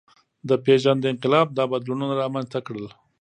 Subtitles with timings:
[0.49, 2.87] د پېژند انقلاب دا بدلونونه رامنځ ته کړل.